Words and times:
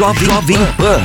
Jovem, 0.00 0.24
Jovem 0.24 0.56
Pan 0.78 1.02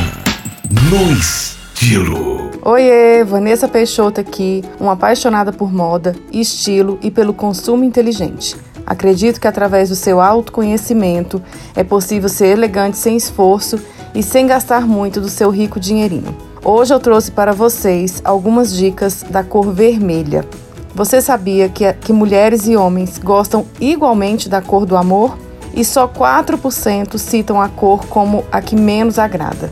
no 0.89 1.11
estilo. 1.11 2.49
Oiê, 2.61 3.25
Vanessa 3.25 3.67
Peixoto 3.67 4.21
aqui, 4.21 4.63
uma 4.79 4.93
apaixonada 4.93 5.51
por 5.51 5.69
moda, 5.69 6.15
estilo 6.31 6.97
e 7.01 7.11
pelo 7.11 7.33
consumo 7.33 7.83
inteligente. 7.83 8.55
Acredito 8.85 9.41
que 9.41 9.49
através 9.49 9.89
do 9.89 9.95
seu 9.95 10.21
autoconhecimento 10.21 11.43
é 11.75 11.83
possível 11.83 12.29
ser 12.29 12.47
elegante 12.47 12.97
sem 12.97 13.17
esforço 13.17 13.77
e 14.13 14.23
sem 14.23 14.47
gastar 14.47 14.87
muito 14.87 15.19
do 15.19 15.27
seu 15.27 15.49
rico 15.49 15.77
dinheirinho. 15.77 16.33
Hoje 16.63 16.93
eu 16.93 16.99
trouxe 17.01 17.31
para 17.31 17.51
vocês 17.51 18.21
algumas 18.23 18.73
dicas 18.73 19.25
da 19.29 19.43
cor 19.43 19.73
vermelha. 19.73 20.45
Você 20.93 21.19
sabia 21.19 21.67
que, 21.67 21.91
que 21.91 22.13
mulheres 22.13 22.65
e 22.65 22.77
homens 22.77 23.17
gostam 23.17 23.65
igualmente 23.77 24.47
da 24.47 24.61
cor 24.61 24.85
do 24.85 24.95
amor? 24.95 25.37
E 25.75 25.83
só 25.83 26.07
4% 26.07 27.17
citam 27.17 27.61
a 27.61 27.67
cor 27.67 28.07
como 28.07 28.45
a 28.51 28.61
que 28.61 28.75
menos 28.75 29.19
agrada. 29.19 29.69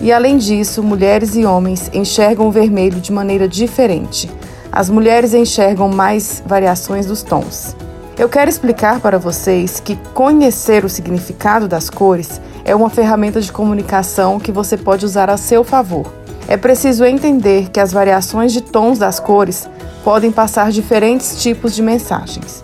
E 0.00 0.12
além 0.12 0.38
disso, 0.38 0.82
mulheres 0.82 1.34
e 1.34 1.44
homens 1.44 1.90
enxergam 1.92 2.46
o 2.46 2.52
vermelho 2.52 3.00
de 3.00 3.12
maneira 3.12 3.48
diferente. 3.48 4.30
As 4.70 4.88
mulheres 4.88 5.34
enxergam 5.34 5.88
mais 5.88 6.42
variações 6.46 7.06
dos 7.06 7.22
tons. 7.22 7.74
Eu 8.18 8.28
quero 8.28 8.50
explicar 8.50 9.00
para 9.00 9.18
vocês 9.18 9.80
que 9.80 9.96
conhecer 10.12 10.84
o 10.84 10.88
significado 10.88 11.66
das 11.66 11.88
cores 11.88 12.40
é 12.64 12.74
uma 12.74 12.90
ferramenta 12.90 13.40
de 13.40 13.50
comunicação 13.50 14.38
que 14.38 14.52
você 14.52 14.76
pode 14.76 15.04
usar 15.04 15.30
a 15.30 15.36
seu 15.36 15.64
favor. 15.64 16.06
É 16.46 16.56
preciso 16.56 17.04
entender 17.04 17.70
que 17.70 17.80
as 17.80 17.92
variações 17.92 18.52
de 18.52 18.60
tons 18.60 18.98
das 18.98 19.18
cores 19.18 19.68
podem 20.04 20.30
passar 20.30 20.70
diferentes 20.70 21.42
tipos 21.42 21.74
de 21.74 21.82
mensagens. 21.82 22.62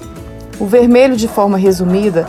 O 0.59 0.67
vermelho, 0.67 1.17
de 1.17 1.29
forma 1.29 1.57
resumida, 1.57 2.27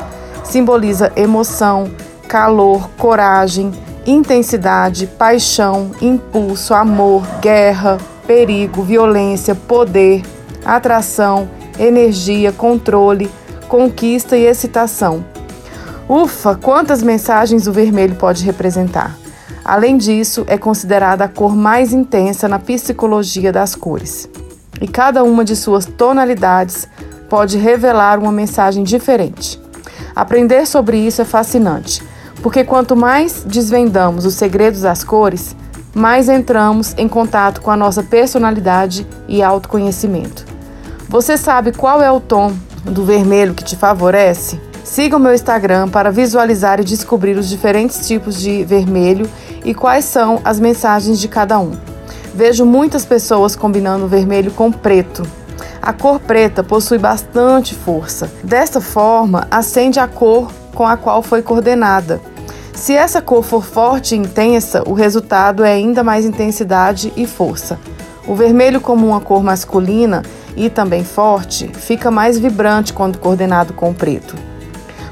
simboliza 0.48 1.12
emoção, 1.16 1.92
calor, 2.28 2.90
coragem, 2.98 3.72
intensidade, 4.06 5.06
paixão, 5.06 5.92
impulso, 6.02 6.74
amor, 6.74 7.24
guerra, 7.42 7.98
perigo, 8.26 8.82
violência, 8.82 9.54
poder, 9.54 10.24
atração, 10.66 11.50
energia, 11.78 12.52
controle, 12.52 13.30
conquista 13.68 14.38
e 14.38 14.46
excitação. 14.46 15.24
Ufa, 16.10 16.56
quantas 16.56 17.04
mensagens 17.04 17.68
o 17.68 17.74
vermelho 17.74 18.16
pode 18.16 18.44
representar! 18.44 19.18
Além 19.64 19.98
disso, 19.98 20.46
é 20.48 20.58
considerada 20.58 21.26
a 21.26 21.28
cor 21.28 21.54
mais 21.54 21.92
intensa 21.92 22.48
na 22.48 22.58
psicologia 22.58 23.52
das 23.52 23.76
cores 23.76 24.30
e 24.80 24.88
cada 24.88 25.24
uma 25.24 25.44
de 25.44 25.56
suas 25.56 25.86
tonalidades 25.86 26.88
pode 27.30 27.58
revelar 27.58 28.20
uma 28.20 28.32
mensagem 28.32 28.84
diferente. 28.84 29.60
Aprender 30.18 30.66
sobre 30.66 30.98
isso 30.98 31.22
é 31.22 31.26
fascinante, 31.26 32.02
porque 32.42 32.64
quanto 32.64 32.96
mais 32.96 33.44
desvendamos 33.46 34.26
os 34.26 34.34
segredos 34.34 34.82
das 34.82 35.04
cores, 35.04 35.56
mais 35.94 36.28
entramos 36.28 36.96
em 36.98 37.08
contato 37.08 37.62
com 37.62 37.70
a 37.70 37.78
nossa 37.78 38.02
personalidade 38.02 39.06
e 39.28 39.44
autoconhecimento. 39.44 40.44
Você 41.08 41.38
sabe 41.38 41.72
qual 41.72 42.02
é 42.02 42.12
o 42.12 42.20
tom 42.20 42.52
do 42.84 43.06
vermelho 43.06 43.54
que 43.54 43.64
te 43.64 43.76
favorece? 43.76 44.60
Siga 44.84 45.18
o 45.18 45.20
meu 45.20 45.36
Instagram 45.36 45.88
para 45.88 46.10
visualizar 46.10 46.80
e 46.80 46.84
descobrir 46.84 47.38
os 47.38 47.48
diferentes 47.48 48.08
tipos 48.08 48.42
de 48.42 48.64
vermelho 48.64 49.30
e 49.64 49.72
quais 49.76 50.06
são 50.06 50.42
as 50.44 50.60
mensagens 50.60 51.20
de 51.20 51.28
cada 51.28 51.60
um. 51.60 51.74
Vejo 52.34 52.66
muitas 52.66 53.06
pessoas 53.06 53.56
combinando 53.56 54.08
vermelho 54.08 54.50
com 54.50 54.72
preto. 54.72 55.22
A 55.88 55.94
cor 55.94 56.20
preta 56.20 56.66
possui 56.66 56.98
bastante 56.98 57.74
força. 57.74 58.30
Dessa 58.44 58.82
forma, 58.82 59.48
acende 59.50 60.02
a 60.02 60.06
cor 60.06 60.52
com 60.76 60.86
a 60.86 60.98
qual 60.98 61.24
foi 61.24 61.42
coordenada. 61.42 62.20
Se 62.74 62.94
essa 62.94 63.22
cor 63.22 63.42
for 63.42 63.64
forte 63.64 64.14
e 64.14 64.18
intensa, 64.18 64.84
o 64.86 64.92
resultado 64.92 65.64
é 65.64 65.72
ainda 65.72 66.04
mais 66.04 66.26
intensidade 66.26 67.14
e 67.16 67.26
força. 67.26 67.80
O 68.28 68.36
vermelho, 68.36 68.82
como 68.82 69.08
uma 69.08 69.22
cor 69.22 69.42
masculina 69.42 70.24
e 70.58 70.70
também 70.70 71.06
forte, 71.06 71.70
fica 71.70 72.12
mais 72.12 72.38
vibrante 72.38 72.92
quando 72.92 73.18
coordenado 73.18 73.72
com 73.72 73.92
o 73.92 73.96
preto. 73.96 74.36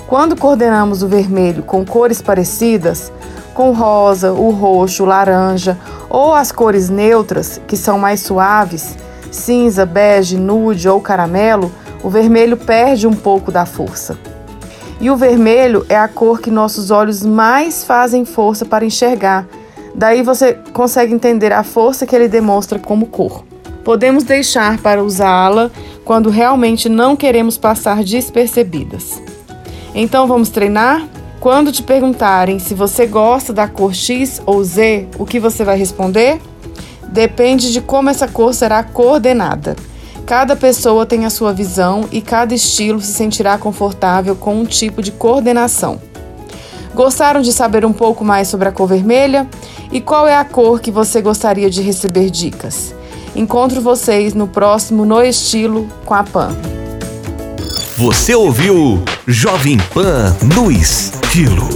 Quando 0.05 0.35
coordenamos 0.35 1.01
o 1.01 1.07
vermelho 1.07 1.63
com 1.63 1.85
cores 1.85 2.21
parecidas, 2.21 3.13
com 3.53 3.71
rosa, 3.71 4.33
o 4.33 4.49
roxo, 4.49 5.03
o 5.03 5.05
laranja 5.05 5.77
ou 6.09 6.33
as 6.33 6.51
cores 6.51 6.89
neutras, 6.89 7.61
que 7.65 7.77
são 7.77 7.97
mais 7.97 8.19
suaves, 8.19 8.97
cinza, 9.35 9.85
bege, 9.85 10.37
nude 10.37 10.89
ou 10.89 10.99
caramelo, 10.99 11.71
o 12.03 12.09
vermelho 12.09 12.57
perde 12.57 13.05
um 13.05 13.13
pouco 13.13 13.51
da 13.51 13.65
força. 13.65 14.17
E 14.99 15.09
o 15.11 15.15
vermelho 15.15 15.85
é 15.89 15.97
a 15.97 16.07
cor 16.07 16.39
que 16.39 16.49
nossos 16.49 16.89
olhos 16.89 17.23
mais 17.23 17.83
fazem 17.83 18.25
força 18.25 18.65
para 18.65 18.85
enxergar. 18.85 19.45
Daí 19.93 20.23
você 20.23 20.53
consegue 20.73 21.13
entender 21.13 21.51
a 21.51 21.63
força 21.63 22.05
que 22.05 22.15
ele 22.15 22.27
demonstra 22.27 22.79
como 22.79 23.07
cor. 23.07 23.43
Podemos 23.83 24.23
deixar 24.23 24.79
para 24.79 25.03
usá-la 25.03 25.69
quando 26.03 26.29
realmente 26.29 26.89
não 26.89 27.15
queremos 27.15 27.57
passar 27.57 28.03
despercebidas. 28.03 29.21
Então 29.93 30.27
vamos 30.27 30.49
treinar? 30.49 31.07
Quando 31.39 31.71
te 31.71 31.83
perguntarem 31.83 32.57
se 32.57 32.73
você 32.73 33.05
gosta 33.05 33.53
da 33.53 33.67
cor 33.67 33.93
X 33.93 34.41
ou 34.45 34.63
Z, 34.63 35.07
o 35.19 35.25
que 35.25 35.39
você 35.39 35.63
vai 35.63 35.77
responder? 35.77 36.39
Depende 37.15 37.71
de 37.71 37.79
como 37.79 38.09
essa 38.09 38.27
cor 38.27 38.53
será 38.53 38.83
coordenada. 38.83 39.77
Cada 40.25 40.53
pessoa 40.53 41.05
tem 41.05 41.25
a 41.25 41.29
sua 41.29 41.53
visão 41.53 42.09
e 42.11 42.19
cada 42.19 42.53
estilo 42.53 42.99
se 42.99 43.13
sentirá 43.13 43.57
confortável 43.57 44.35
com 44.35 44.59
um 44.59 44.65
tipo 44.65 45.01
de 45.01 45.13
coordenação. 45.13 46.01
Gostaram 46.93 47.41
de 47.41 47.53
saber 47.53 47.85
um 47.85 47.93
pouco 47.93 48.25
mais 48.25 48.49
sobre 48.49 48.67
a 48.67 48.71
cor 48.73 48.89
vermelha? 48.89 49.47
E 49.93 50.01
qual 50.01 50.27
é 50.27 50.35
a 50.35 50.43
cor 50.43 50.81
que 50.81 50.91
você 50.91 51.21
gostaria 51.21 51.69
de 51.69 51.81
receber 51.81 52.29
dicas? 52.29 52.93
Encontro 53.33 53.79
vocês 53.79 54.33
no 54.33 54.45
próximo 54.45 55.05
No 55.05 55.23
Estilo 55.23 55.87
com 56.03 56.15
a 56.15 56.23
Pan. 56.23 56.53
Você 57.95 58.35
ouviu 58.35 59.01
Jovem 59.25 59.77
Pan 59.93 60.35
no 60.53 60.69
Estilo. 60.69 61.69